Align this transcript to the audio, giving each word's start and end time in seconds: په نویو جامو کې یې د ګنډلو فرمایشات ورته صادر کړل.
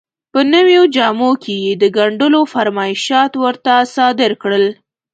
په 0.33 0.39
نویو 0.53 0.83
جامو 0.95 1.31
کې 1.43 1.55
یې 1.65 1.73
د 1.81 1.83
ګنډلو 1.97 2.41
فرمایشات 2.53 3.31
ورته 3.43 3.73
صادر 3.95 4.31
کړل. 4.41 4.65